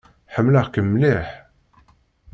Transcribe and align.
Ḥemmleɣ-kem 0.33 0.87
mliḥ. 0.89 1.27